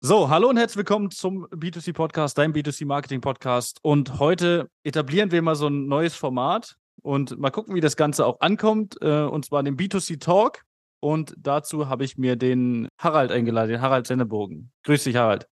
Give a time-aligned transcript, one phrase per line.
[0.00, 3.80] So, hallo und herzlich willkommen zum B2C Podcast, dein B2C Marketing Podcast.
[3.82, 8.24] Und heute etablieren wir mal so ein neues Format und mal gucken, wie das Ganze
[8.24, 8.96] auch ankommt.
[9.02, 10.62] Äh, und zwar den B2C Talk.
[11.00, 14.70] Und dazu habe ich mir den Harald eingeladen, den Harald Sennebogen.
[14.84, 15.48] Grüß dich, Harald.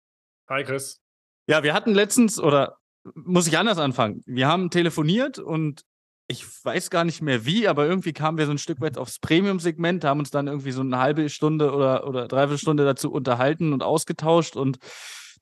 [0.50, 1.00] Hi, Chris.
[1.46, 2.76] Ja, wir hatten letztens, oder
[3.14, 4.22] muss ich anders anfangen?
[4.26, 5.86] Wir haben telefoniert und
[6.26, 9.18] ich weiß gar nicht mehr wie, aber irgendwie kamen wir so ein Stück weit aufs
[9.18, 13.72] Premium-Segment, haben uns dann irgendwie so eine halbe Stunde oder, oder dreiviertel Stunde dazu unterhalten
[13.72, 14.56] und ausgetauscht.
[14.56, 14.78] Und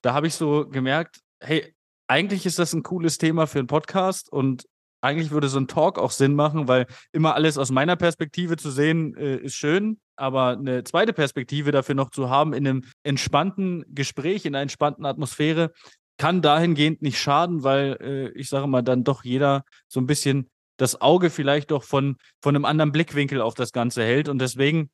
[0.02, 1.74] da habe ich so gemerkt, hey,
[2.08, 4.66] eigentlich ist das ein cooles Thema für einen Podcast und
[5.00, 8.70] eigentlich würde so ein Talk auch Sinn machen, weil immer alles aus meiner Perspektive zu
[8.70, 13.84] sehen äh, ist schön, aber eine zweite Perspektive dafür noch zu haben in einem entspannten
[13.88, 15.72] Gespräch, in einer entspannten Atmosphäre,
[16.18, 20.48] kann dahingehend nicht schaden, weil äh, ich sage mal, dann doch jeder so ein bisschen
[20.76, 24.28] das Auge vielleicht doch von, von einem anderen Blickwinkel auf das Ganze hält.
[24.28, 24.90] Und deswegen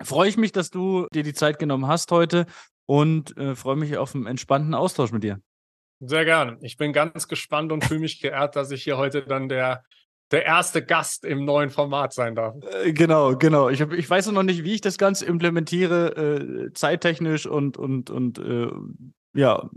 [0.00, 2.46] freue ich mich, dass du dir die Zeit genommen hast heute
[2.86, 5.40] und äh, freue mich auf einen entspannten Austausch mit dir.
[6.00, 6.58] Sehr gerne.
[6.62, 9.84] Ich bin ganz gespannt und fühle mich geehrt, dass ich hier heute dann der,
[10.30, 12.54] der erste Gast im neuen Format sein darf.
[12.82, 13.68] Äh, genau, genau.
[13.68, 18.08] Ich, hab, ich weiß noch nicht, wie ich das Ganze implementiere, äh, zeittechnisch und, und,
[18.10, 18.70] und äh,
[19.34, 19.68] ja,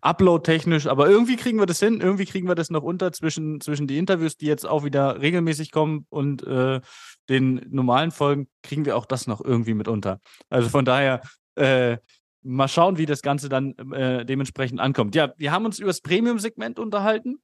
[0.00, 3.86] Upload-technisch, aber irgendwie kriegen wir das hin, irgendwie kriegen wir das noch unter zwischen, zwischen
[3.86, 6.80] die Interviews, die jetzt auch wieder regelmäßig kommen und äh,
[7.28, 10.20] den normalen Folgen, kriegen wir auch das noch irgendwie mit unter.
[10.48, 11.22] Also von daher,
[11.56, 11.98] äh,
[12.42, 15.14] mal schauen, wie das Ganze dann äh, dementsprechend ankommt.
[15.14, 17.38] Ja, wir haben uns über das Premium-Segment unterhalten.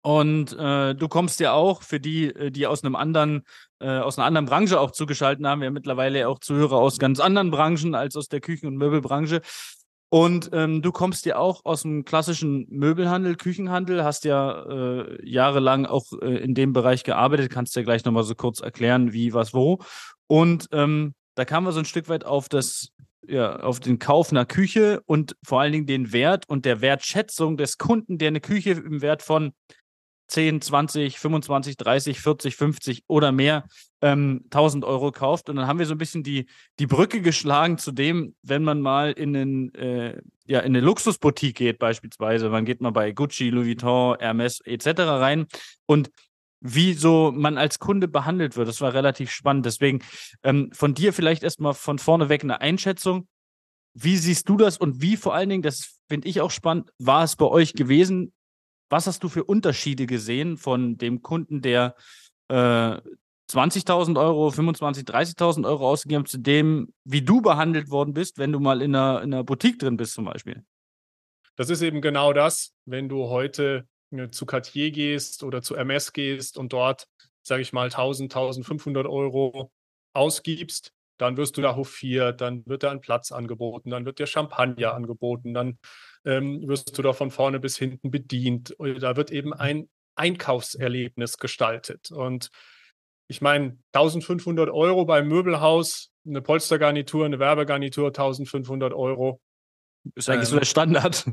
[0.00, 3.42] Und äh, du kommst ja auch für die, äh, die aus einem anderen,
[3.80, 7.18] äh, aus einer anderen Branche auch zugeschaltet haben, wir haben mittlerweile auch Zuhörer aus ganz
[7.20, 9.42] anderen Branchen als aus der Küchen- und Möbelbranche.
[10.10, 15.84] Und ähm, du kommst ja auch aus dem klassischen Möbelhandel, Küchenhandel, hast ja äh, jahrelang
[15.84, 19.52] auch äh, in dem Bereich gearbeitet, kannst ja gleich nochmal so kurz erklären, wie, was,
[19.52, 19.78] wo.
[20.26, 22.88] Und ähm, da kamen wir so ein Stück weit auf das,
[23.26, 27.58] ja, auf den Kauf einer Küche und vor allen Dingen den Wert und der Wertschätzung
[27.58, 29.52] des Kunden, der eine Küche im Wert von
[30.28, 33.64] 10, 20, 25, 30, 40, 50 oder mehr
[34.02, 35.48] ähm, 1000 Euro kauft.
[35.48, 36.46] Und dann haben wir so ein bisschen die,
[36.78, 41.56] die Brücke geschlagen zu dem, wenn man mal in, einen, äh, ja, in eine Luxusboutique
[41.56, 42.50] geht, beispielsweise.
[42.50, 45.00] Man geht mal bei Gucci, Louis Vuitton, Hermes etc.
[45.00, 45.46] rein
[45.86, 46.10] und
[46.60, 48.68] wie so man als Kunde behandelt wird.
[48.68, 49.64] Das war relativ spannend.
[49.64, 50.00] Deswegen
[50.42, 53.28] ähm, von dir vielleicht erstmal von vorne weg eine Einschätzung.
[53.94, 57.24] Wie siehst du das und wie vor allen Dingen, das finde ich auch spannend, war
[57.24, 58.32] es bei euch gewesen,
[58.88, 61.94] was hast du für Unterschiede gesehen von dem Kunden, der
[62.48, 62.54] äh,
[63.50, 68.52] 20.000 Euro, 25.000, 30.000 Euro ausgegeben hat, zu dem, wie du behandelt worden bist, wenn
[68.52, 70.64] du mal in einer, in einer Boutique drin bist zum Beispiel?
[71.56, 76.12] Das ist eben genau das, wenn du heute ne, zu Cartier gehst oder zu MS
[76.12, 77.08] gehst und dort,
[77.42, 79.72] sage ich mal, 1000, 1500 Euro
[80.12, 84.26] ausgibst, dann wirst du da hofiert, dann wird dir ein Platz angeboten, dann wird dir
[84.26, 85.78] Champagner angeboten, dann
[86.24, 88.74] ähm, wirst du da von vorne bis hinten bedient.
[88.78, 92.10] Da wird eben ein Einkaufserlebnis gestaltet.
[92.10, 92.50] Und
[93.28, 99.40] ich meine, 1500 Euro beim Möbelhaus, eine Polstergarnitur, eine Werbegarnitur, 1500 Euro.
[100.14, 101.26] Ist eigentlich ähm, so der Standard.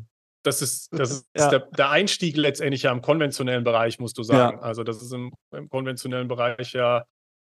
[0.44, 1.50] Das ist, das ist ja.
[1.50, 4.57] der, der, Einstieg letztendlich ja im konventionellen Bereich, musst du sagen.
[4.57, 4.63] Ja.
[4.63, 7.06] Also, das ist im, im konventionellen Bereich ja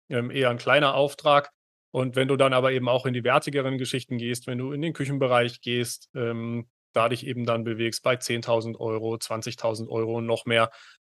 [0.09, 1.51] ähm, eher ein kleiner Auftrag.
[1.91, 4.81] Und wenn du dann aber eben auch in die wertigeren Geschichten gehst, wenn du in
[4.81, 10.25] den Küchenbereich gehst, ähm, da dich eben dann bewegst bei 10.000 Euro, 20.000 Euro und
[10.25, 10.71] noch mehr.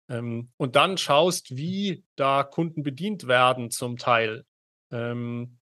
[0.09, 4.45] Ähm, und dann schaust, wie da Kunden bedient werden zum Teil.
[4.91, 5.57] Ähm,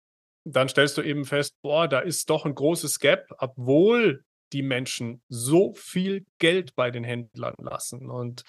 [0.45, 5.23] dann stellst du eben fest, boah, da ist doch ein großes Gap, obwohl die Menschen
[5.29, 8.09] so viel Geld bei den Händlern lassen.
[8.09, 8.45] Und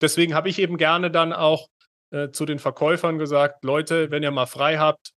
[0.00, 1.68] deswegen habe ich eben gerne dann auch
[2.10, 5.12] äh, zu den Verkäufern gesagt, Leute, wenn ihr mal frei habt,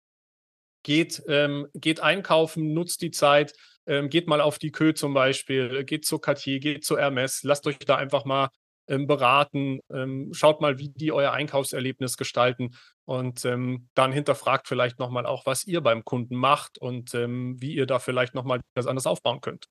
[0.84, 3.54] geht, ähm, geht einkaufen, nutzt die Zeit,
[3.86, 7.68] ähm, geht mal auf die Kö zum Beispiel, geht zu Cartier, geht zu Hermes, lasst
[7.68, 8.50] euch da einfach mal
[8.88, 12.76] ähm, beraten, ähm, schaut mal, wie die euer Einkaufserlebnis gestalten
[13.06, 17.74] und ähm, dann hinterfragt vielleicht nochmal auch, was ihr beim Kunden macht und ähm, wie
[17.74, 19.68] ihr da vielleicht nochmal das anders aufbauen könnt.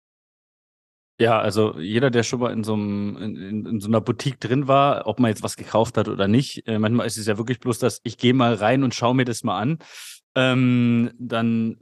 [1.21, 4.69] Ja, also jeder, der schon mal in so, einem, in, in, so einer Boutique drin
[4.69, 7.59] war, ob man jetzt was gekauft hat oder nicht, äh, manchmal ist es ja wirklich
[7.59, 9.79] bloß das, ich gehe mal rein und schaue mir das mal an
[10.35, 11.79] ähm, dann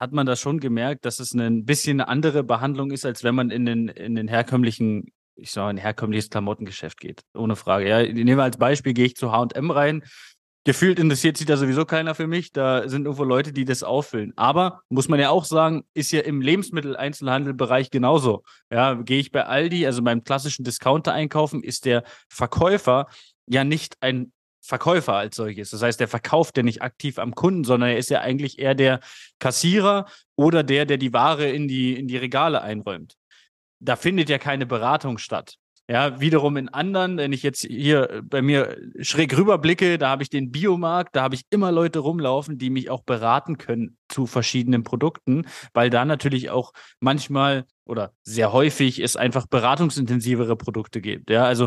[0.00, 3.34] hat man da schon gemerkt, dass es ein bisschen eine andere Behandlung ist, als wenn
[3.34, 7.20] man in den, in den herkömmlichen, ich sage, ein herkömmliches Klamottengeschäft geht.
[7.34, 7.86] Ohne Frage.
[7.88, 10.02] Ja, nehmen wir als Beispiel, gehe ich zu HM rein.
[10.64, 12.52] Gefühlt interessiert sich da sowieso keiner für mich.
[12.52, 14.32] Da sind irgendwo Leute, die das auffüllen.
[14.36, 18.42] Aber muss man ja auch sagen, ist ja im Lebensmitteleinzelhandelbereich genauso.
[18.70, 23.06] Ja, gehe ich bei Aldi, also beim klassischen Discounter einkaufen, ist der Verkäufer
[23.46, 25.70] ja nicht ein Verkäufer als solches.
[25.70, 28.74] Das heißt, der verkauft ja nicht aktiv am Kunden, sondern er ist ja eigentlich eher
[28.74, 29.00] der
[29.38, 33.14] Kassierer oder der, der die Ware in die, in die Regale einräumt.
[33.80, 35.56] Da findet ja keine Beratung statt.
[35.90, 40.30] Ja, wiederum in anderen, wenn ich jetzt hier bei mir schräg rüberblicke, da habe ich
[40.30, 44.84] den Biomarkt, da habe ich immer Leute rumlaufen, die mich auch beraten können zu verschiedenen
[44.84, 51.28] Produkten, weil da natürlich auch manchmal oder sehr häufig es einfach beratungsintensivere Produkte gibt.
[51.28, 51.66] Ja, also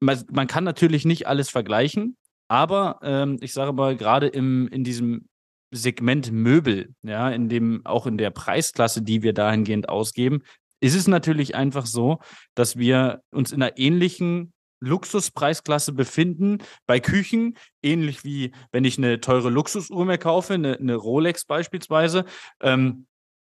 [0.00, 2.16] man, man kann natürlich nicht alles vergleichen,
[2.52, 5.26] aber ähm, ich sage mal, gerade im, in diesem
[5.70, 10.42] Segment Möbel, ja, in dem, auch in der Preisklasse, die wir dahingehend ausgeben,
[10.78, 12.18] ist es natürlich einfach so,
[12.54, 19.22] dass wir uns in einer ähnlichen Luxuspreisklasse befinden bei Küchen, ähnlich wie wenn ich eine
[19.22, 22.26] teure Luxusuhr mir kaufe, eine, eine Rolex beispielsweise.
[22.60, 23.06] Ähm,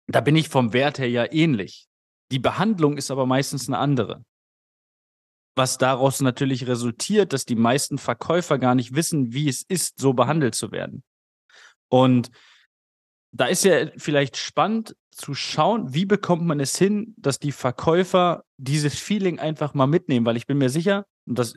[0.08, 1.86] da bin ich vom Wert her ja ähnlich.
[2.32, 4.24] Die Behandlung ist aber meistens eine andere.
[5.58, 10.12] Was daraus natürlich resultiert, dass die meisten Verkäufer gar nicht wissen, wie es ist, so
[10.12, 11.02] behandelt zu werden.
[11.88, 12.30] Und
[13.32, 18.44] da ist ja vielleicht spannend zu schauen, wie bekommt man es hin, dass die Verkäufer
[18.56, 21.54] dieses Feeling einfach mal mitnehmen, weil ich bin mir sicher, und das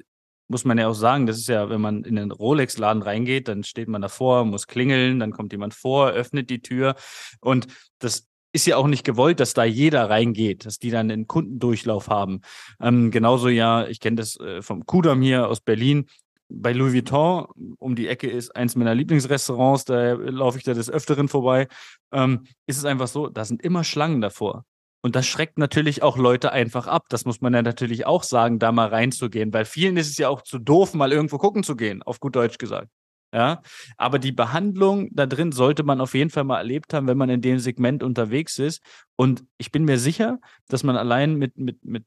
[0.47, 3.63] muss man ja auch sagen, das ist ja, wenn man in den Rolex-Laden reingeht, dann
[3.63, 6.95] steht man davor, muss klingeln, dann kommt jemand vor, öffnet die Tür
[7.39, 7.67] und
[7.99, 12.09] das ist ja auch nicht gewollt, dass da jeder reingeht, dass die dann einen Kundendurchlauf
[12.09, 12.41] haben.
[12.81, 16.07] Ähm, genauso ja, ich kenne das äh, vom Kudam hier aus Berlin,
[16.53, 17.45] bei Louis Vuitton
[17.77, 21.67] um die Ecke ist eins meiner Lieblingsrestaurants, da laufe ich da des Öfteren vorbei,
[22.11, 24.65] ähm, ist es einfach so, da sind immer Schlangen davor.
[25.03, 27.05] Und das schreckt natürlich auch Leute einfach ab.
[27.09, 30.29] Das muss man ja natürlich auch sagen, da mal reinzugehen, weil vielen ist es ja
[30.29, 32.89] auch zu doof, mal irgendwo gucken zu gehen, auf gut Deutsch gesagt.
[33.33, 33.61] Ja,
[33.95, 37.29] aber die Behandlung da drin sollte man auf jeden Fall mal erlebt haben, wenn man
[37.29, 38.81] in dem Segment unterwegs ist.
[39.15, 42.03] Und ich bin mir sicher, dass man allein mit, mit, mit,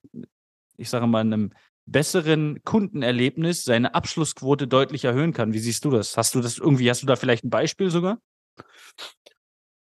[0.76, 1.52] ich sage mal, einem
[1.86, 5.52] besseren Kundenerlebnis seine Abschlussquote deutlich erhöhen kann.
[5.54, 6.16] Wie siehst du das?
[6.16, 8.18] Hast du das irgendwie, hast du da vielleicht ein Beispiel sogar?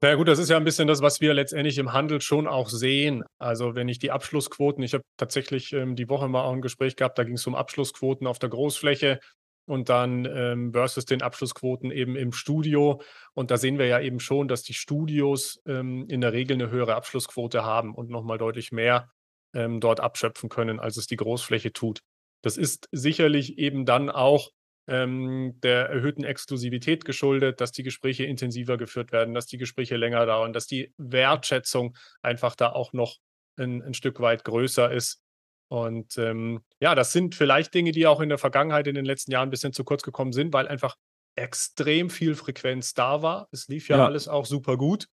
[0.02, 2.46] Na ja, gut, das ist ja ein bisschen das, was wir letztendlich im Handel schon
[2.46, 3.24] auch sehen.
[3.40, 6.96] Also wenn ich die Abschlussquoten, ich habe tatsächlich ähm, die Woche mal auch ein Gespräch
[6.96, 9.20] gehabt, da ging es um Abschlussquoten auf der Großfläche
[9.68, 13.02] und dann ähm, versus den Abschlussquoten eben im Studio.
[13.34, 16.72] Und da sehen wir ja eben schon, dass die Studios ähm, in der Regel eine
[16.72, 19.12] höhere Abschlussquote haben und nochmal deutlich mehr
[19.54, 22.00] ähm, dort abschöpfen können, als es die Großfläche tut.
[22.42, 24.52] Das ist sicherlich eben dann auch
[24.88, 30.26] ähm, der erhöhten Exklusivität geschuldet, dass die Gespräche intensiver geführt werden, dass die Gespräche länger
[30.26, 33.18] dauern, dass die Wertschätzung einfach da auch noch
[33.58, 35.22] ein, ein Stück weit größer ist.
[35.70, 39.32] Und ähm, ja, das sind vielleicht Dinge, die auch in der Vergangenheit, in den letzten
[39.32, 40.96] Jahren ein bisschen zu kurz gekommen sind, weil einfach
[41.36, 43.48] extrem viel Frequenz da war.
[43.52, 44.06] Es lief ja, ja.
[44.06, 45.08] alles auch super gut.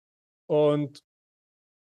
[0.48, 1.02] Und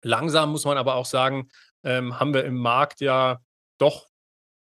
[0.04, 1.50] langsam muss man aber auch sagen,
[1.84, 3.40] ähm, haben wir im Markt ja
[3.78, 4.08] doch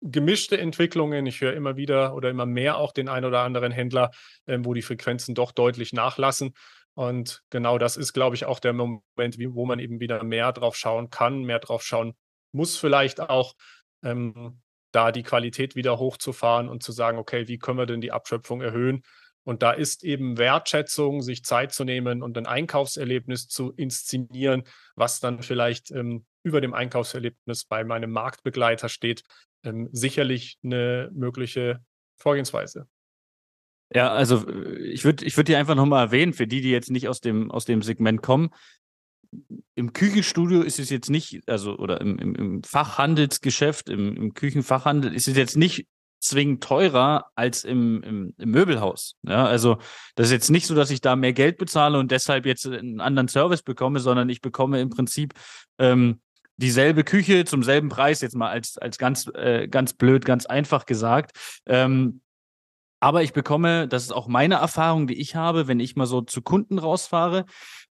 [0.01, 1.25] gemischte Entwicklungen.
[1.25, 4.11] Ich höre immer wieder oder immer mehr auch den ein oder anderen Händler,
[4.47, 6.53] ähm, wo die Frequenzen doch deutlich nachlassen.
[6.95, 10.75] Und genau das ist, glaube ich, auch der Moment, wo man eben wieder mehr drauf
[10.75, 12.15] schauen kann, mehr drauf schauen
[12.51, 13.55] muss, vielleicht auch
[14.03, 14.61] ähm,
[14.91, 18.61] da die Qualität wieder hochzufahren und zu sagen, okay, wie können wir denn die Abschöpfung
[18.61, 19.03] erhöhen?
[19.43, 24.63] Und da ist eben Wertschätzung, sich Zeit zu nehmen und ein Einkaufserlebnis zu inszenieren,
[24.95, 29.23] was dann vielleicht ähm, über dem Einkaufserlebnis bei meinem Marktbegleiter steht,
[29.63, 31.83] ähm, sicherlich eine mögliche
[32.15, 32.87] Vorgehensweise.
[33.93, 36.91] Ja, also äh, ich würde ich würd dir einfach nochmal erwähnen, für die, die jetzt
[36.91, 38.49] nicht aus dem, aus dem Segment kommen,
[39.75, 45.13] im Küchenstudio ist es jetzt nicht, also oder im, im, im Fachhandelsgeschäft, im, im, Küchenfachhandel
[45.13, 45.87] ist es jetzt nicht
[46.19, 49.15] zwingend teurer als im, Möbelhaus.
[49.23, 49.77] Ja, also
[50.15, 53.01] das ist jetzt nicht so, dass ich da mehr Geld bezahle und deshalb jetzt einen
[53.01, 55.33] anderen Service bekomme, sondern ich bekomme im Prinzip
[55.79, 56.21] ähm,
[56.57, 60.85] dieselbe Küche zum selben Preis, jetzt mal als, als ganz, äh, ganz blöd, ganz einfach
[60.85, 61.37] gesagt.
[61.65, 62.21] Ähm,
[62.99, 66.21] aber ich bekomme, das ist auch meine Erfahrung, die ich habe, wenn ich mal so
[66.21, 67.45] zu Kunden rausfahre,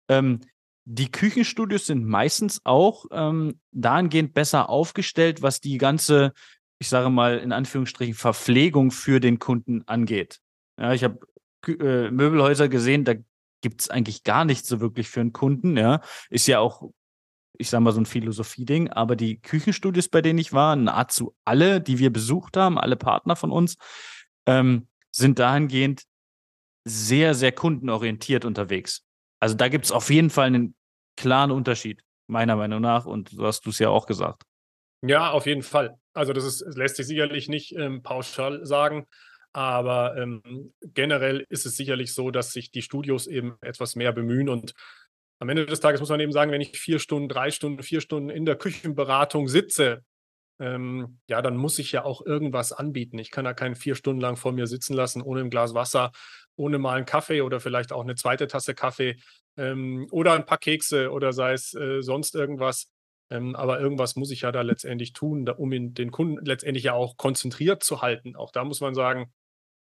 [0.07, 0.39] ähm,
[0.85, 6.33] die Küchenstudios sind meistens auch ähm, dahingehend besser aufgestellt, was die ganze,
[6.79, 10.39] ich sage mal in Anführungsstrichen, Verpflegung für den Kunden angeht.
[10.79, 11.19] Ja, ich habe
[11.67, 13.13] äh, Möbelhäuser gesehen, da
[13.61, 15.77] gibt es eigentlich gar nichts so wirklich für einen Kunden.
[15.77, 16.91] Ja, ist ja auch
[17.61, 21.79] ich sage mal, so ein Philosophie-Ding, aber die Küchenstudios, bei denen ich war, nahezu alle,
[21.79, 23.75] die wir besucht haben, alle Partner von uns,
[24.47, 26.03] ähm, sind dahingehend
[26.85, 29.05] sehr, sehr kundenorientiert unterwegs.
[29.41, 30.75] Also da gibt es auf jeden Fall einen
[31.17, 34.43] klaren Unterschied, meiner Meinung nach, und so hast du es ja auch gesagt.
[35.01, 35.97] Ja, auf jeden Fall.
[36.13, 39.07] Also das ist, lässt sich sicherlich nicht ähm, pauschal sagen,
[39.51, 44.47] aber ähm, generell ist es sicherlich so, dass sich die Studios eben etwas mehr bemühen
[44.47, 44.73] und
[45.39, 47.99] am Ende des Tages muss man eben sagen, wenn ich vier Stunden, drei Stunden, vier
[47.99, 50.03] Stunden in der Küchenberatung sitze,
[50.59, 53.17] ähm, ja, dann muss ich ja auch irgendwas anbieten.
[53.17, 56.11] Ich kann da keinen vier Stunden lang vor mir sitzen lassen, ohne ein Glas Wasser,
[56.61, 59.17] ohne mal einen Kaffee oder vielleicht auch eine zweite Tasse Kaffee
[59.57, 62.89] ähm, oder ein paar Kekse oder sei es äh, sonst irgendwas.
[63.29, 66.85] Ähm, aber irgendwas muss ich ja da letztendlich tun, da, um ihn, den Kunden letztendlich
[66.85, 68.35] ja auch konzentriert zu halten.
[68.35, 69.33] Auch da muss man sagen,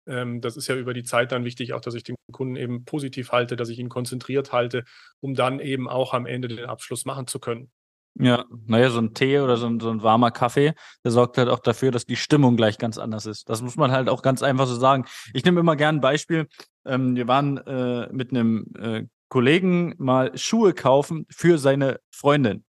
[0.07, 2.85] ähm, das ist ja über die Zeit dann wichtig, auch dass ich den Kunden eben
[2.85, 4.83] positiv halte, dass ich ihn konzentriert halte,
[5.19, 7.71] um dann eben auch am Ende den Abschluss machen zu können.
[8.19, 11.49] Ja, naja, so ein Tee oder so ein, so ein warmer Kaffee, der sorgt halt
[11.49, 13.49] auch dafür, dass die Stimmung gleich ganz anders ist.
[13.49, 15.05] Das muss man halt auch ganz einfach so sagen.
[15.33, 16.47] Ich nehme immer gerne ein Beispiel.
[16.85, 22.63] Ähm, wir waren äh, mit einem äh, Kollegen mal Schuhe kaufen für seine Freundin.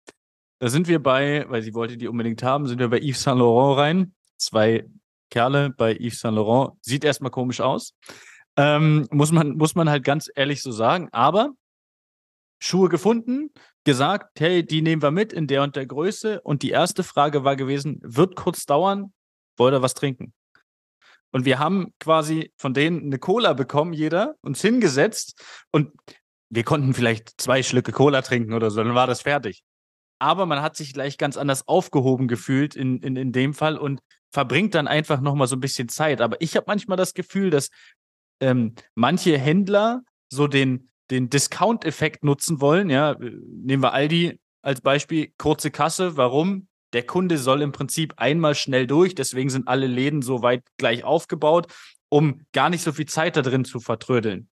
[0.58, 3.38] Da sind wir bei, weil sie wollte die unbedingt haben, sind wir bei Yves Saint
[3.38, 4.14] Laurent rein.
[4.36, 4.84] Zwei
[5.30, 6.72] Kerle bei Yves Saint Laurent.
[6.82, 7.94] Sieht erstmal komisch aus.
[8.56, 11.08] Ähm, muss, man, muss man halt ganz ehrlich so sagen.
[11.12, 11.52] Aber
[12.58, 13.50] Schuhe gefunden,
[13.84, 16.40] gesagt, hey, die nehmen wir mit in der und der Größe.
[16.42, 19.12] Und die erste Frage war gewesen, wird kurz dauern,
[19.56, 20.32] wollt ihr was trinken?
[21.32, 25.92] Und wir haben quasi von denen eine Cola bekommen, jeder, uns hingesetzt und
[26.48, 29.62] wir konnten vielleicht zwei Schlücke Cola trinken oder so, dann war das fertig.
[30.18, 34.00] Aber man hat sich gleich ganz anders aufgehoben gefühlt in, in, in dem Fall und
[34.32, 36.20] verbringt dann einfach nochmal so ein bisschen Zeit.
[36.20, 37.70] Aber ich habe manchmal das Gefühl, dass
[38.40, 42.90] ähm, manche Händler so den, den Discount-Effekt nutzen wollen.
[42.90, 46.16] Ja, nehmen wir Aldi als Beispiel, kurze Kasse.
[46.16, 46.68] Warum?
[46.92, 51.04] Der Kunde soll im Prinzip einmal schnell durch, deswegen sind alle Läden so weit gleich
[51.04, 51.68] aufgebaut,
[52.08, 54.48] um gar nicht so viel Zeit da drin zu vertrödeln.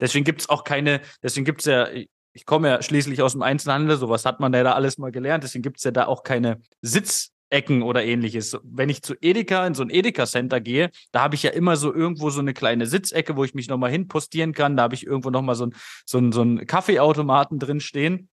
[0.00, 1.88] Deswegen gibt es auch keine, deswegen gibt es ja,
[2.32, 5.44] ich komme ja schließlich aus dem Einzelhandel, sowas hat man ja da alles mal gelernt,
[5.44, 8.58] deswegen gibt es ja da auch keine Sitz, Ecken oder ähnliches.
[8.62, 11.94] Wenn ich zu Edeka in so ein Edeka-Center gehe, da habe ich ja immer so
[11.94, 14.76] irgendwo so eine kleine Sitzecke, wo ich mich nochmal hin postieren kann.
[14.76, 15.74] Da habe ich irgendwo nochmal so, ein,
[16.04, 18.28] so, ein, so einen Kaffeeautomaten drin stehen.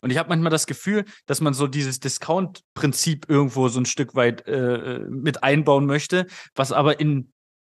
[0.00, 4.14] Und ich habe manchmal das Gefühl, dass man so dieses Discount-Prinzip irgendwo so ein Stück
[4.14, 7.32] weit äh, mit einbauen möchte, was aber in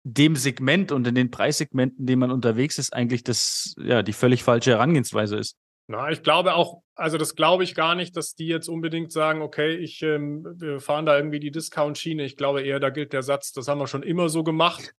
[0.04, 4.14] dem Segment und in den Preissegmenten, in denen man unterwegs ist, eigentlich das, ja, die
[4.14, 5.58] völlig falsche Herangehensweise ist.
[5.88, 9.42] Na, ich glaube auch, also das glaube ich gar nicht, dass die jetzt unbedingt sagen,
[9.42, 12.24] okay, ich, ähm, wir fahren da irgendwie die Discount-Schiene.
[12.24, 14.94] Ich glaube eher, da gilt der Satz, das haben wir schon immer so gemacht.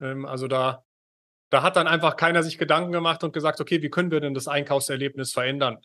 [0.00, 0.84] Ähm, also da,
[1.50, 4.34] da hat dann einfach keiner sich Gedanken gemacht und gesagt, okay, wie können wir denn
[4.34, 5.78] das Einkaufserlebnis verändern?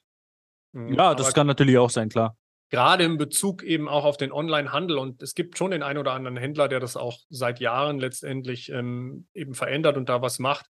[0.71, 2.35] Mhm, ja, das kann natürlich auch sein, klar.
[2.69, 6.13] Gerade im Bezug eben auch auf den Online-Handel und es gibt schon den einen oder
[6.13, 10.67] anderen Händler, der das auch seit Jahren letztendlich ähm, eben verändert und da was macht.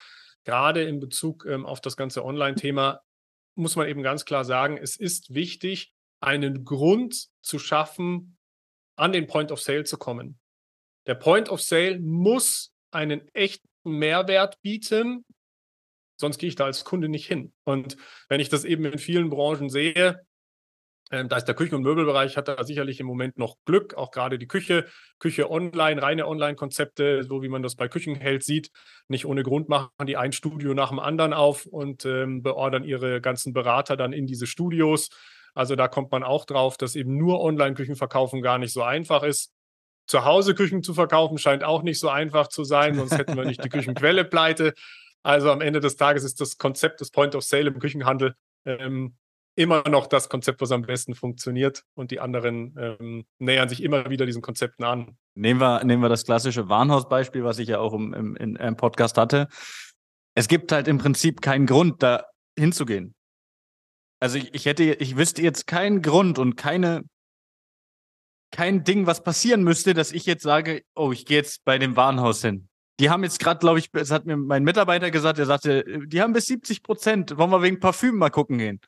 [0.46, 3.02] Gerade in Bezug ähm, auf das ganze Online-Thema
[3.60, 8.38] muss man eben ganz klar sagen, es ist wichtig, einen Grund zu schaffen,
[8.98, 10.40] an den Point of Sale zu kommen.
[11.08, 15.26] Der Point of Sale muss einen echten Mehrwert bieten,
[16.20, 17.54] sonst gehe ich da als Kunde nicht hin.
[17.64, 17.98] Und
[18.28, 20.26] wenn ich das eben in vielen Branchen sehe,
[21.10, 24.38] da ist der Küchen- und Möbelbereich, hat da sicherlich im Moment noch Glück, auch gerade
[24.38, 24.86] die Küche,
[25.18, 28.70] Küche online, reine Online-Konzepte, so wie man das bei Küchenheld sieht.
[29.08, 33.22] Nicht ohne Grund machen die ein Studio nach dem anderen auf und ähm, beordern ihre
[33.22, 35.10] ganzen Berater dann in diese Studios.
[35.56, 39.24] Also da kommt man auch drauf, dass eben nur Online-Küchen verkaufen gar nicht so einfach
[39.24, 39.52] ist.
[40.06, 43.46] Zu Hause Küchen zu verkaufen scheint auch nicht so einfach zu sein, sonst hätten wir
[43.46, 44.74] nicht die Küchenquelle pleite.
[45.24, 48.36] Also am Ende des Tages ist das Konzept des Point of Sale im Küchenhandel
[48.66, 49.16] ähm,
[49.60, 54.10] immer noch das Konzept, was am besten funktioniert und die anderen ähm, nähern sich immer
[54.10, 55.18] wieder diesen Konzepten an.
[55.36, 58.78] Nehmen wir, nehmen wir das klassische Warenhausbeispiel, was ich ja auch im, im, in einem
[58.78, 59.50] Podcast hatte.
[60.34, 62.24] Es gibt halt im Prinzip keinen Grund, da
[62.58, 63.16] hinzugehen.
[64.22, 67.04] Also ich, ich hätte, ich wüsste jetzt keinen Grund und keine,
[68.52, 71.98] kein Ding, was passieren müsste, dass ich jetzt sage, oh, ich gehe jetzt bei dem
[71.98, 72.70] Warenhaus hin.
[73.02, 76.22] Die haben jetzt gerade, glaube ich, das hat mir mein Mitarbeiter gesagt, der sagte, die
[76.22, 77.38] haben bis 70 Prozent.
[77.38, 78.80] Wollen wir wegen Parfüm mal gucken gehen?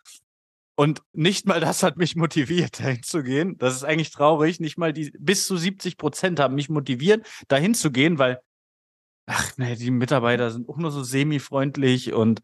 [0.81, 3.55] Und nicht mal das hat mich motiviert, dahin zu gehen.
[3.59, 4.59] Das ist eigentlich traurig.
[4.59, 8.39] Nicht mal die, bis zu 70 Prozent haben mich motiviert, dahin zu gehen, weil,
[9.27, 12.41] ach, nee, die Mitarbeiter sind auch nur so semi-freundlich und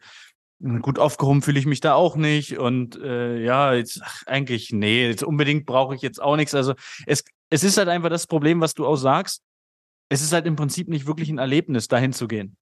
[0.84, 2.60] gut aufgehoben fühle ich mich da auch nicht.
[2.60, 6.54] Und äh, ja, jetzt, ach, eigentlich, nee, jetzt unbedingt brauche ich jetzt auch nichts.
[6.54, 6.76] Also
[7.08, 9.42] es, es ist halt einfach das Problem, was du auch sagst.
[10.10, 12.56] Es ist halt im Prinzip nicht wirklich ein Erlebnis, dahin zu gehen.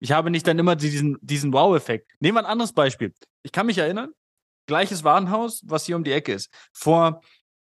[0.00, 2.10] Ich habe nicht dann immer diesen, diesen Wow-Effekt.
[2.18, 3.12] Nehmen wir ein anderes Beispiel.
[3.42, 4.14] Ich kann mich erinnern,
[4.66, 6.50] gleiches Warenhaus, was hier um die Ecke ist.
[6.72, 7.20] Vor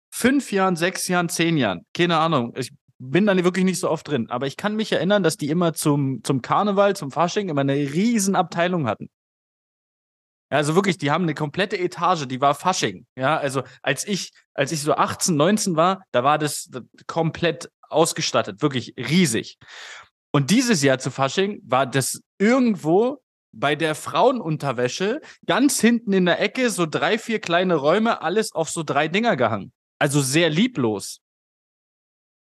[0.09, 2.53] fünf Jahren, sechs Jahren, zehn Jahren, keine Ahnung.
[2.55, 5.49] Ich bin da wirklich nicht so oft drin, aber ich kann mich erinnern, dass die
[5.49, 9.09] immer zum, zum Karneval, zum Fasching immer eine riesen Abteilung hatten.
[10.49, 13.07] Also wirklich, die haben eine komplette Etage, die war Fasching.
[13.15, 16.69] Ja, also als ich, als ich so 18, 19 war, da war das
[17.07, 19.57] komplett ausgestattet, wirklich riesig.
[20.31, 26.39] Und dieses Jahr zu Fasching war das irgendwo bei der Frauenunterwäsche ganz hinten in der
[26.39, 29.71] Ecke so drei, vier kleine Räume, alles auf so drei Dinger gehangen.
[29.99, 31.21] Also sehr lieblos.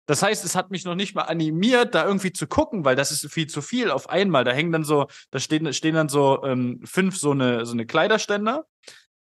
[0.07, 3.13] Das heißt, es hat mich noch nicht mal animiert, da irgendwie zu gucken, weil das
[3.13, 4.43] ist viel zu viel auf einmal.
[4.43, 7.87] Da hängen dann so, da stehen, stehen dann so ähm, fünf so eine, so eine
[7.87, 8.67] Kleiderständer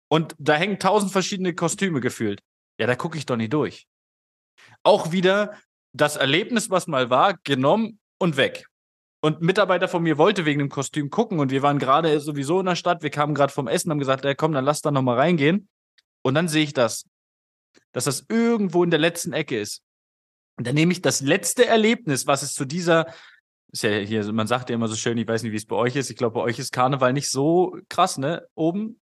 [0.08, 2.40] und da hängen tausend verschiedene Kostüme gefühlt.
[2.78, 3.88] Ja, da gucke ich doch nicht durch.
[4.84, 5.58] Auch wieder
[5.92, 8.66] das Erlebnis, was mal war, genommen und weg.
[9.20, 12.60] Und ein Mitarbeiter von mir wollte wegen dem Kostüm gucken und wir waren gerade sowieso
[12.60, 13.02] in der Stadt.
[13.02, 15.68] Wir kamen gerade vom Essen, haben gesagt, ja, komm, dann lass da nochmal reingehen.
[16.22, 17.06] Und dann sehe ich das,
[17.92, 19.82] dass das irgendwo in der letzten Ecke ist.
[20.56, 23.06] Und dann nehme ich das letzte Erlebnis, was es zu dieser,
[23.72, 25.76] ist ja hier, man sagt ja immer so schön, ich weiß nicht, wie es bei
[25.76, 26.10] euch ist.
[26.10, 28.46] Ich glaube, bei euch ist Karneval nicht so krass, ne?
[28.54, 29.00] Oben.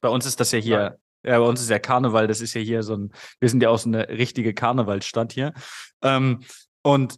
[0.00, 1.32] Bei uns ist das ja hier, Nein.
[1.32, 3.70] ja, bei uns ist ja Karneval, das ist ja hier so ein, wir sind ja
[3.70, 5.52] auch so eine richtige Karnevalstadt hier.
[6.02, 6.42] Ähm,
[6.82, 7.16] und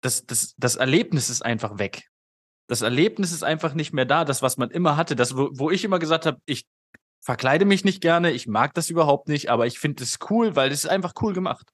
[0.00, 2.08] das, das, das Erlebnis ist einfach weg.
[2.68, 5.70] Das Erlebnis ist einfach nicht mehr da, das, was man immer hatte, das, wo, wo
[5.70, 6.66] ich immer gesagt habe, ich
[7.20, 10.70] verkleide mich nicht gerne, ich mag das überhaupt nicht, aber ich finde es cool, weil
[10.70, 11.72] es ist einfach cool gemacht.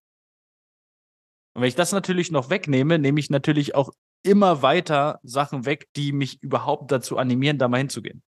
[1.54, 3.90] Und wenn ich das natürlich noch wegnehme, nehme ich natürlich auch
[4.22, 8.22] immer weiter Sachen weg, die mich überhaupt dazu animieren, da mal hinzugehen.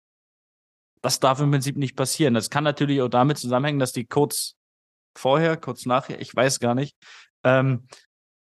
[1.03, 2.35] Das darf im Prinzip nicht passieren.
[2.35, 4.57] Das kann natürlich auch damit zusammenhängen, dass die kurz
[5.17, 6.97] vorher, kurz nachher, ich weiß gar nicht,
[7.45, 7.87] ähm,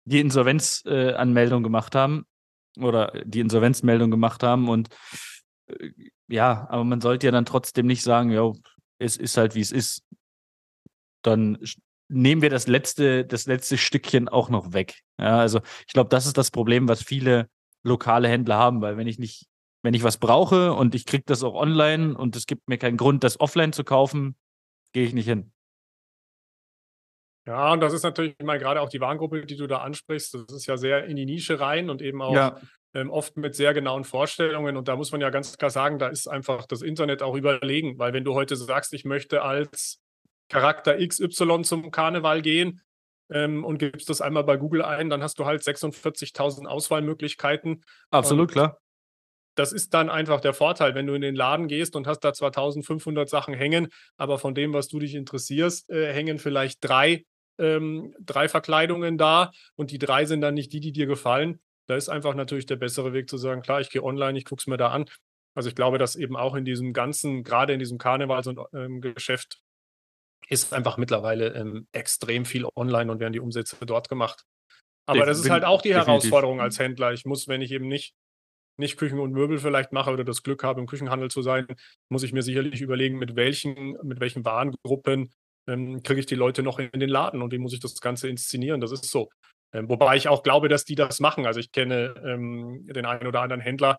[0.05, 2.25] die Insolvenzanmeldung äh, gemacht haben
[2.77, 4.89] oder die Insolvenzmeldung gemacht haben und
[5.67, 5.89] äh,
[6.27, 8.51] ja, aber man sollte ja dann trotzdem nicht sagen, ja,
[8.97, 10.03] es ist halt wie es ist.
[11.21, 11.57] Dann
[12.07, 15.01] nehmen wir das letzte, das letzte Stückchen auch noch weg.
[15.19, 17.49] Ja, also ich glaube, das ist das Problem, was viele
[17.83, 19.47] lokale Händler haben, weil wenn ich nicht,
[19.83, 22.97] wenn ich was brauche und ich kriege das auch online und es gibt mir keinen
[22.97, 24.35] Grund, das offline zu kaufen,
[24.93, 25.51] gehe ich nicht hin.
[27.47, 30.33] Ja, und das ist natürlich mal gerade auch die Warengruppe, die du da ansprichst.
[30.33, 32.59] Das ist ja sehr in die Nische rein und eben auch ja.
[32.95, 34.77] ähm, oft mit sehr genauen Vorstellungen.
[34.77, 37.99] Und da muss man ja ganz klar sagen, da ist einfach das Internet auch überlegen.
[37.99, 40.01] Weil wenn du heute sagst, ich möchte als
[40.49, 42.81] Charakter XY zum Karneval gehen
[43.29, 47.83] ähm, und gibst das einmal bei Google ein, dann hast du halt 46.000 Auswahlmöglichkeiten.
[48.09, 48.79] Absolut, und klar.
[49.55, 52.33] Das ist dann einfach der Vorteil, wenn du in den Laden gehst und hast da
[52.33, 53.87] zwar 1500 Sachen hängen,
[54.17, 57.23] aber von dem, was du dich interessierst, äh, hängen vielleicht drei,
[57.59, 61.59] ähm, drei Verkleidungen da und die drei sind dann nicht die, die dir gefallen.
[61.87, 64.61] Da ist einfach natürlich der bessere Weg zu sagen, klar, ich gehe online, ich gucke
[64.61, 65.05] es mir da an.
[65.55, 69.01] Also ich glaube, dass eben auch in diesem ganzen, gerade in diesem Karnevals- und ähm,
[69.01, 69.59] Geschäft
[70.49, 74.43] ist einfach mittlerweile ähm, extrem viel online und werden die Umsätze dort gemacht.
[75.07, 76.07] Aber ich das ist halt auch die definitiv.
[76.07, 77.13] Herausforderung als Händler.
[77.13, 78.15] Ich muss, wenn ich eben nicht,
[78.77, 81.67] nicht Küchen und Möbel vielleicht mache oder das Glück habe, im Küchenhandel zu sein,
[82.09, 85.31] muss ich mir sicherlich überlegen, mit welchen, mit welchen Warengruppen
[85.67, 88.29] ähm, kriege ich die Leute noch in den Laden und wie muss ich das Ganze
[88.29, 88.81] inszenieren.
[88.81, 89.29] Das ist so.
[89.73, 91.45] Ähm, wobei ich auch glaube, dass die das machen.
[91.45, 93.97] Also ich kenne ähm, den einen oder anderen Händler,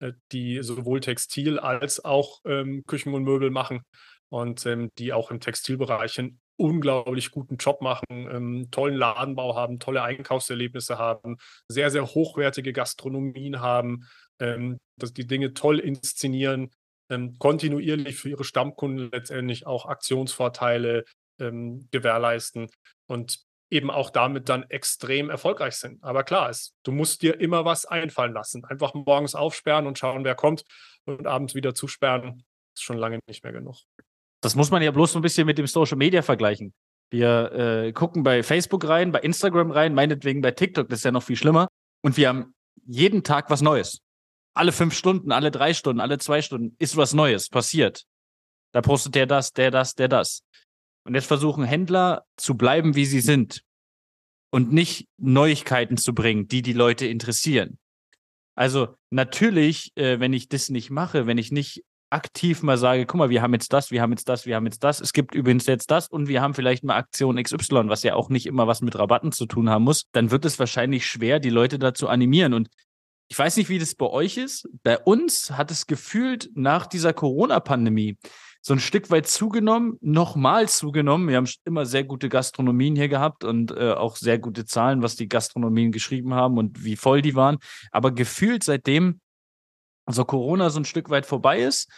[0.00, 3.82] äh, die sowohl Textil als auch ähm, Küchen und Möbel machen
[4.30, 9.78] und ähm, die auch im Textilbereich einen unglaublich guten Job machen, ähm, tollen Ladenbau haben,
[9.78, 11.36] tolle Einkaufserlebnisse haben,
[11.68, 14.06] sehr, sehr hochwertige Gastronomien haben,
[14.96, 16.70] dass die Dinge toll inszenieren,
[17.10, 21.04] ähm, kontinuierlich für ihre Stammkunden letztendlich auch Aktionsvorteile
[21.38, 22.70] ähm, gewährleisten
[23.06, 26.02] und eben auch damit dann extrem erfolgreich sind.
[26.02, 28.64] Aber klar, es, du musst dir immer was einfallen lassen.
[28.64, 30.64] Einfach morgens aufsperren und schauen, wer kommt
[31.04, 32.42] und abends wieder zusperren,
[32.74, 33.76] ist schon lange nicht mehr genug.
[34.42, 36.74] Das muss man ja bloß so ein bisschen mit dem Social Media vergleichen.
[37.10, 41.12] Wir äh, gucken bei Facebook rein, bei Instagram rein, meinetwegen bei TikTok, das ist ja
[41.12, 41.68] noch viel schlimmer.
[42.02, 42.54] Und wir haben
[42.86, 44.00] jeden Tag was Neues.
[44.60, 48.04] Alle fünf Stunden, alle drei Stunden, alle zwei Stunden ist was Neues passiert.
[48.72, 50.44] Da postet der das, der das, der das.
[51.06, 53.62] Und jetzt versuchen Händler zu bleiben, wie sie sind.
[54.50, 57.78] Und nicht Neuigkeiten zu bringen, die die Leute interessieren.
[58.54, 63.16] Also natürlich, äh, wenn ich das nicht mache, wenn ich nicht aktiv mal sage, guck
[63.16, 65.34] mal, wir haben jetzt das, wir haben jetzt das, wir haben jetzt das, es gibt
[65.34, 68.66] übrigens jetzt das und wir haben vielleicht mal Aktion XY, was ja auch nicht immer
[68.66, 72.08] was mit Rabatten zu tun haben muss, dann wird es wahrscheinlich schwer, die Leute dazu
[72.08, 72.52] animieren.
[72.52, 72.68] Und
[73.30, 74.68] ich weiß nicht, wie das bei euch ist.
[74.82, 78.18] Bei uns hat es gefühlt nach dieser Corona-Pandemie
[78.60, 81.28] so ein Stück weit zugenommen, nochmal zugenommen.
[81.28, 85.14] Wir haben immer sehr gute Gastronomien hier gehabt und äh, auch sehr gute Zahlen, was
[85.14, 87.58] die Gastronomien geschrieben haben und wie voll die waren.
[87.92, 89.20] Aber gefühlt seitdem
[90.08, 91.88] so Corona so ein Stück weit vorbei ist,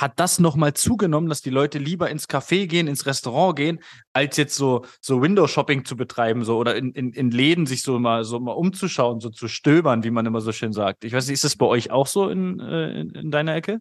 [0.00, 3.80] hat das nochmal zugenommen, dass die Leute lieber ins Café gehen, ins Restaurant gehen,
[4.12, 7.98] als jetzt so, so Window-Shopping zu betreiben, so oder in, in, in Läden sich so
[7.98, 11.04] mal so mal umzuschauen, so zu stöbern, wie man immer so schön sagt.
[11.04, 13.80] Ich weiß nicht, ist das bei euch auch so in, äh, in, in deiner Ecke?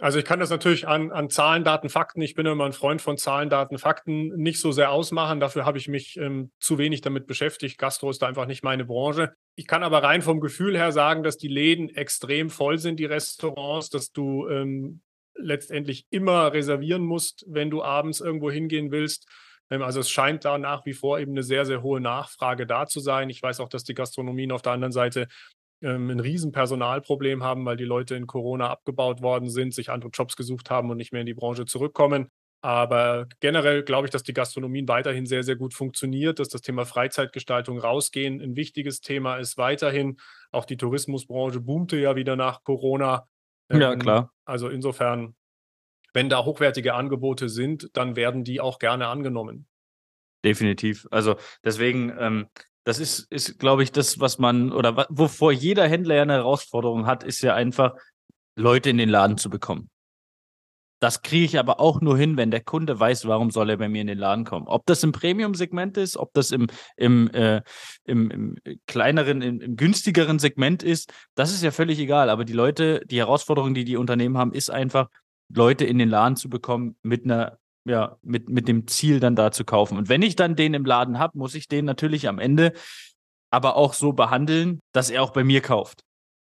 [0.00, 3.02] Also ich kann das natürlich an, an Zahlen, Daten, Fakten, ich bin immer ein Freund
[3.02, 5.40] von Zahlen, Daten, Fakten, nicht so sehr ausmachen.
[5.40, 7.78] Dafür habe ich mich ähm, zu wenig damit beschäftigt.
[7.78, 9.34] Gastro ist da einfach nicht meine Branche.
[9.56, 13.06] Ich kann aber rein vom Gefühl her sagen, dass die Läden extrem voll sind, die
[13.06, 15.00] Restaurants, dass du ähm,
[15.38, 19.26] letztendlich immer reservieren musst, wenn du abends irgendwo hingehen willst.
[19.70, 22.86] Ähm, also es scheint da nach wie vor eben eine sehr, sehr hohe Nachfrage da
[22.86, 23.30] zu sein.
[23.30, 25.28] Ich weiß auch, dass die Gastronomien auf der anderen Seite
[25.82, 30.10] ähm, ein riesen Personalproblem haben, weil die Leute in Corona abgebaut worden sind, sich andere
[30.10, 32.28] Jobs gesucht haben und nicht mehr in die Branche zurückkommen.
[32.60, 36.84] Aber generell glaube ich, dass die Gastronomie weiterhin sehr, sehr gut funktioniert, dass das Thema
[36.84, 40.16] Freizeitgestaltung rausgehen ein wichtiges Thema ist weiterhin.
[40.50, 43.28] Auch die Tourismusbranche boomte ja wieder nach Corona.
[43.70, 44.32] Ja, ähm, klar.
[44.44, 45.34] Also insofern,
[46.12, 49.66] wenn da hochwertige Angebote sind, dann werden die auch gerne angenommen.
[50.44, 51.06] Definitiv.
[51.10, 52.48] Also deswegen, ähm,
[52.84, 57.06] das ist, ist glaube ich, das, was man oder wovor jeder Händler ja eine Herausforderung
[57.06, 57.94] hat, ist ja einfach,
[58.58, 59.88] Leute in den Laden zu bekommen.
[61.00, 63.88] Das kriege ich aber auch nur hin, wenn der Kunde weiß, warum soll er bei
[63.88, 64.66] mir in den Laden kommen.
[64.66, 67.62] Ob das im Premium-Segment ist, ob das im, im, äh,
[68.04, 68.56] im, im
[68.86, 72.30] kleineren, im, im, günstigeren Segment ist, das ist ja völlig egal.
[72.30, 75.08] Aber die Leute, die Herausforderung, die die Unternehmen haben, ist einfach,
[75.54, 79.50] Leute in den Laden zu bekommen mit einer, ja, mit, mit dem Ziel dann da
[79.50, 79.96] zu kaufen.
[79.96, 82.72] Und wenn ich dann den im Laden habe, muss ich den natürlich am Ende
[83.50, 86.02] aber auch so behandeln, dass er auch bei mir kauft.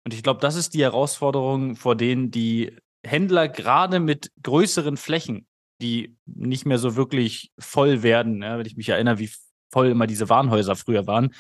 [0.06, 5.48] Und ich glaube, das ist die Herausforderung, vor denen die Händler gerade mit größeren Flächen,
[5.82, 9.30] die nicht mehr so wirklich voll werden, ja, wenn ich mich erinnere, wie
[9.72, 11.34] voll immer diese Warenhäuser früher waren.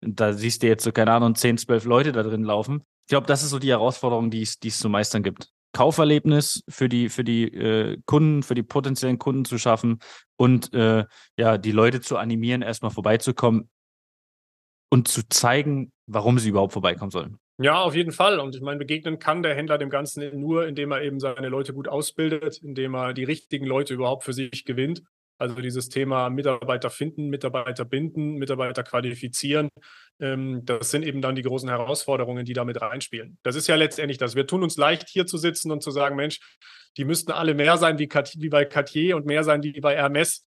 [0.00, 2.82] Da siehst du jetzt so, keine Ahnung, 10, 12 Leute da drin laufen.
[3.06, 5.50] Ich glaube, das ist so die Herausforderung, die es, die es zu meistern gibt.
[5.72, 9.98] Kauferlebnis für die, für die äh, Kunden, für die potenziellen Kunden zu schaffen
[10.36, 11.04] und äh,
[11.38, 13.68] ja, die Leute zu animieren, erstmal vorbeizukommen
[14.90, 17.38] und zu zeigen, warum sie überhaupt vorbeikommen sollen.
[17.58, 18.38] Ja, auf jeden Fall.
[18.38, 21.72] Und ich meine, begegnen kann der Händler dem Ganzen nur, indem er eben seine Leute
[21.72, 25.02] gut ausbildet, indem er die richtigen Leute überhaupt für sich gewinnt.
[25.38, 29.68] Also dieses Thema Mitarbeiter finden, Mitarbeiter binden, Mitarbeiter qualifizieren,
[30.18, 33.38] ähm, das sind eben dann die großen Herausforderungen, die damit reinspielen.
[33.42, 34.34] Das ist ja letztendlich das.
[34.34, 36.40] Wir tun uns leicht, hier zu sitzen und zu sagen, Mensch,
[36.96, 40.46] die müssten alle mehr sein wie, wie bei Cartier und mehr sein wie bei Hermes.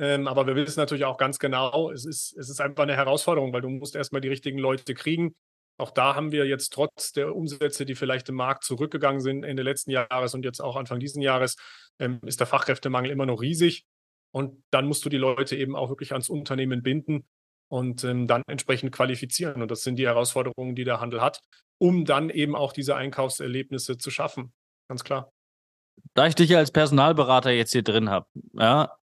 [0.00, 3.52] Ähm, aber wir wissen natürlich auch ganz genau, es ist, es ist einfach eine Herausforderung,
[3.52, 5.34] weil du musst erstmal die richtigen Leute kriegen.
[5.78, 9.62] Auch da haben wir jetzt trotz der Umsätze, die vielleicht im Markt zurückgegangen sind Ende
[9.62, 11.56] letzten Jahres und jetzt auch Anfang diesen Jahres,
[11.98, 13.86] ähm, ist der Fachkräftemangel immer noch riesig.
[14.32, 17.26] Und dann musst du die Leute eben auch wirklich ans Unternehmen binden
[17.68, 19.62] und ähm, dann entsprechend qualifizieren.
[19.62, 21.40] Und das sind die Herausforderungen, die der Handel hat,
[21.78, 24.52] um dann eben auch diese Einkaufserlebnisse zu schaffen.
[24.88, 25.32] Ganz klar.
[26.14, 28.96] Da ich dich als Personalberater jetzt hier drin habe, ja,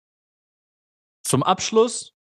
[1.24, 2.14] zum Abschluss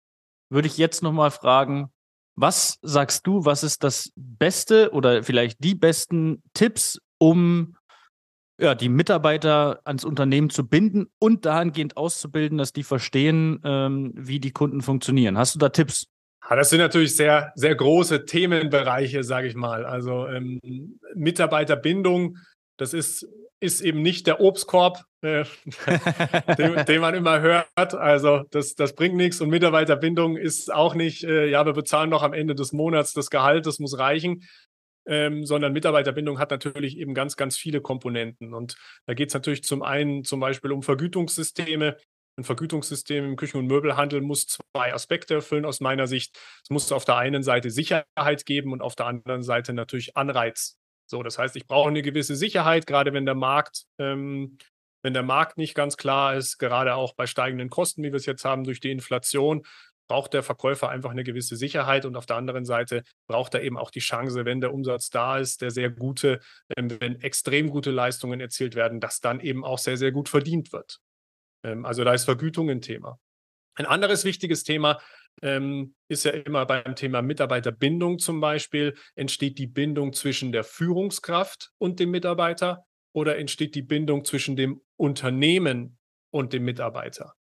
[0.51, 1.93] würde ich jetzt nochmal fragen,
[2.37, 7.77] was sagst du, was ist das Beste oder vielleicht die besten Tipps, um
[8.61, 14.38] ja, die Mitarbeiter ans Unternehmen zu binden und dahingehend auszubilden, dass die verstehen, ähm, wie
[14.38, 15.38] die Kunden funktionieren.
[15.38, 16.07] Hast du da Tipps?
[16.49, 19.85] Ja, das sind natürlich sehr, sehr große Themenbereiche, sage ich mal.
[19.85, 20.61] Also ähm,
[21.14, 22.37] Mitarbeiterbindung,
[22.77, 23.27] das ist,
[23.61, 25.44] ist eben nicht der Obstkorb, äh,
[26.59, 27.94] den, den, man immer hört.
[27.94, 29.40] Also das, das bringt nichts.
[29.40, 33.31] Und Mitarbeiterbindung ist auch nicht, äh, ja, wir bezahlen noch am Ende des Monats das
[33.31, 34.42] Gehalt, das muss reichen
[35.07, 38.55] ähm, sondern Mitarbeiterbindung hat natürlich eben ganz, ganz viele Komponenten.
[38.55, 41.96] Und da geht es natürlich zum einen zum Beispiel um Vergütungssysteme.
[42.37, 46.38] Ein Vergütungssystem im Küchen- und Möbelhandel muss zwei Aspekte erfüllen aus meiner Sicht.
[46.62, 50.80] Es muss auf der einen Seite Sicherheit geben und auf der anderen Seite natürlich Anreiz.
[51.11, 54.59] So, das heißt, ich brauche eine gewisse Sicherheit, gerade wenn der Markt, ähm,
[55.03, 58.27] wenn der Markt nicht ganz klar ist, gerade auch bei steigenden Kosten, wie wir es
[58.27, 59.66] jetzt haben durch die Inflation,
[60.09, 63.77] braucht der Verkäufer einfach eine gewisse Sicherheit und auf der anderen Seite braucht er eben
[63.77, 66.38] auch die Chance, wenn der Umsatz da ist, der sehr gute,
[66.77, 70.73] ähm, wenn extrem gute Leistungen erzielt werden, dass dann eben auch sehr, sehr gut verdient
[70.73, 71.01] wird.
[71.64, 73.18] Ähm, also da ist Vergütung ein Thema.
[73.75, 75.01] Ein anderes wichtiges Thema
[75.43, 81.71] ähm, ist ja immer beim Thema Mitarbeiterbindung zum Beispiel, entsteht die Bindung zwischen der Führungskraft
[81.79, 85.99] und dem Mitarbeiter oder entsteht die Bindung zwischen dem Unternehmen
[86.31, 87.35] und dem Mitarbeiter?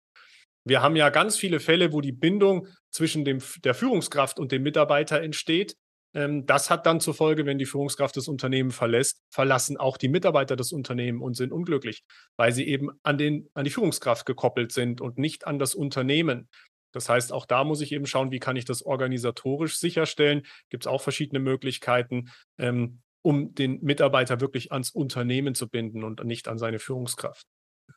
[0.64, 4.62] Wir haben ja ganz viele Fälle, wo die Bindung zwischen dem, der Führungskraft und dem
[4.62, 5.76] Mitarbeiter entsteht.
[6.14, 10.08] Ähm, das hat dann zur Folge, wenn die Führungskraft das Unternehmen verlässt, verlassen auch die
[10.08, 12.04] Mitarbeiter das Unternehmen und sind unglücklich,
[12.36, 16.48] weil sie eben an, den, an die Führungskraft gekoppelt sind und nicht an das Unternehmen.
[16.92, 20.42] Das heißt, auch da muss ich eben schauen, wie kann ich das organisatorisch sicherstellen.
[20.68, 26.24] Gibt es auch verschiedene Möglichkeiten, ähm, um den Mitarbeiter wirklich ans Unternehmen zu binden und
[26.24, 27.46] nicht an seine Führungskraft.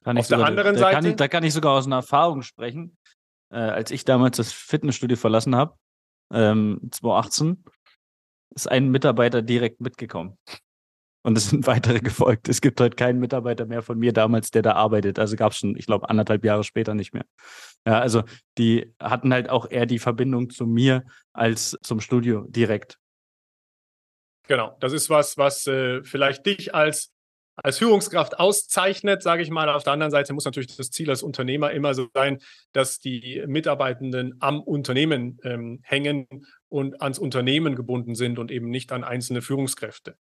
[0.03, 0.95] Kann Auf der sogar, anderen da, Seite.
[0.95, 2.97] Kann ich, da kann ich sogar aus einer Erfahrung sprechen.
[3.51, 5.77] Äh, als ich damals das Fitnessstudio verlassen habe,
[6.31, 7.63] ähm, 2018,
[8.55, 10.37] ist ein Mitarbeiter direkt mitgekommen.
[11.23, 12.49] Und es sind weitere gefolgt.
[12.49, 15.19] Es gibt heute keinen Mitarbeiter mehr von mir damals, der da arbeitet.
[15.19, 17.25] Also gab es schon, ich glaube, anderthalb Jahre später nicht mehr.
[17.87, 18.23] Ja, also
[18.57, 22.99] die hatten halt auch eher die Verbindung zu mir als zum Studio direkt.
[24.47, 27.13] Genau, das ist was, was äh, vielleicht dich als
[27.55, 29.69] als Führungskraft auszeichnet, sage ich mal.
[29.69, 32.39] Auf der anderen Seite muss natürlich das Ziel als Unternehmer immer so sein,
[32.71, 36.27] dass die Mitarbeitenden am Unternehmen ähm, hängen
[36.69, 40.17] und ans Unternehmen gebunden sind und eben nicht an einzelne Führungskräfte.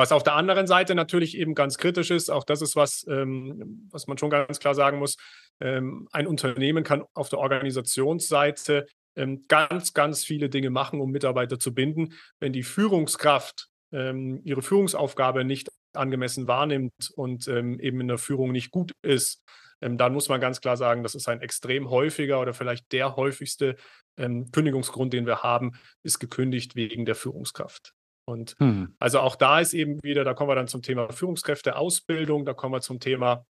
[0.00, 3.88] Was auf der anderen Seite natürlich eben ganz kritisch ist, auch das ist was, ähm,
[3.90, 5.16] was man schon ganz klar sagen muss,
[5.60, 11.58] ähm, ein Unternehmen kann auf der Organisationsseite ähm, ganz, ganz viele Dinge machen, um Mitarbeiter
[11.58, 12.14] zu binden.
[12.38, 18.52] Wenn die Führungskraft ähm, ihre Führungsaufgabe nicht angemessen wahrnimmt und ähm, eben in der Führung
[18.52, 19.42] nicht gut ist,
[19.80, 23.16] ähm, dann muss man ganz klar sagen, das ist ein extrem häufiger oder vielleicht der
[23.16, 23.74] häufigste
[24.16, 27.94] Kündigungsgrund, den wir haben, ist gekündigt wegen der Führungskraft.
[28.28, 28.94] Und hm.
[28.98, 32.74] also auch da ist eben wieder, da kommen wir dann zum Thema Führungskräfteausbildung, da kommen
[32.74, 33.46] wir zum Thema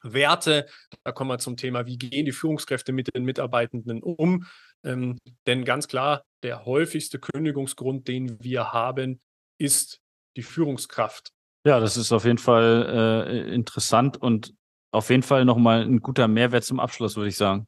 [0.00, 0.68] Werte,
[1.02, 4.46] da kommen wir zum Thema, wie gehen die Führungskräfte mit den Mitarbeitenden um.
[4.84, 9.20] Ähm, denn ganz klar, der häufigste Kündigungsgrund, den wir haben,
[9.58, 10.00] ist
[10.36, 11.32] die Führungskraft.
[11.66, 14.54] Ja, das ist auf jeden Fall äh, interessant und
[14.92, 17.66] auf jeden Fall nochmal ein guter Mehrwert zum Abschluss, würde ich sagen.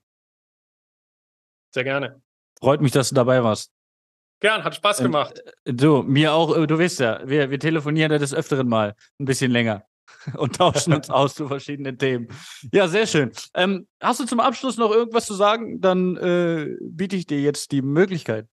[1.74, 2.22] Sehr gerne.
[2.60, 3.72] Freut mich, dass du dabei warst.
[4.40, 5.42] Gern, hat Spaß gemacht.
[5.64, 8.94] Äh, du, mir auch, äh, du weißt ja, wir, wir telefonieren ja des Öfteren mal
[9.18, 9.84] ein bisschen länger
[10.36, 12.28] und tauschen uns aus zu verschiedenen Themen.
[12.72, 13.32] Ja, sehr schön.
[13.54, 15.80] Ähm, hast du zum Abschluss noch irgendwas zu sagen?
[15.80, 18.46] Dann äh, biete ich dir jetzt die Möglichkeit.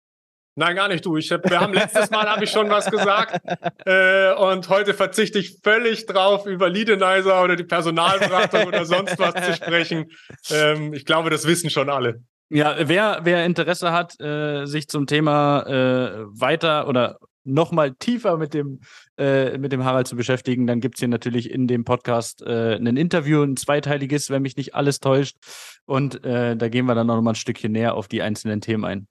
[0.57, 1.17] Nein, gar nicht du.
[1.17, 3.41] Ich hab, wir haben letztes Mal habe ich schon was gesagt
[3.85, 9.33] äh, und heute verzichte ich völlig drauf, über Leadenizer oder die Personalberatung oder sonst was
[9.33, 10.05] zu sprechen.
[10.49, 12.23] Ähm, ich glaube, das wissen schon alle.
[12.49, 18.53] Ja, wer, wer Interesse hat, äh, sich zum Thema äh, weiter oder nochmal tiefer mit
[18.53, 18.81] dem,
[19.17, 22.75] äh, mit dem Harald zu beschäftigen, dann gibt es hier natürlich in dem Podcast äh,
[22.75, 25.37] ein Interview, ein zweiteiliges, wenn mich nicht alles täuscht.
[25.85, 28.83] Und äh, da gehen wir dann auch nochmal ein Stückchen näher auf die einzelnen Themen
[28.83, 29.07] ein.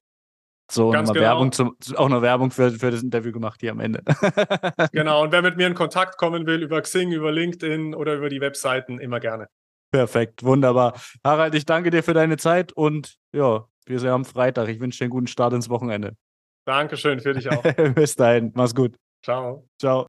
[0.70, 1.20] So, Ganz genau.
[1.20, 4.02] Werbung zum, auch noch Werbung für, für das Interview gemacht hier am Ende.
[4.92, 8.28] genau, und wer mit mir in Kontakt kommen will, über Xing, über LinkedIn oder über
[8.28, 9.48] die Webseiten, immer gerne.
[9.94, 11.00] Perfekt, wunderbar.
[11.22, 14.68] Harald, ich danke dir für deine Zeit und ja, wir sehen am Freitag.
[14.68, 16.16] Ich wünsche dir einen guten Start ins Wochenende.
[16.66, 17.62] Dankeschön, für dich auch.
[17.94, 18.96] Bis dahin, mach's gut.
[19.24, 19.68] Ciao.
[19.80, 20.08] Ciao.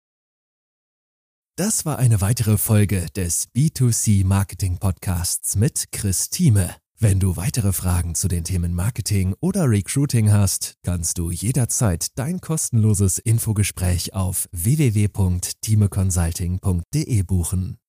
[1.56, 6.76] Das war eine weitere Folge des B2C Marketing Podcasts mit Chris Thieme.
[6.98, 12.42] Wenn du weitere Fragen zu den Themen Marketing oder Recruiting hast, kannst du jederzeit dein
[12.42, 17.78] kostenloses Infogespräch auf www.timeconsulting.de buchen.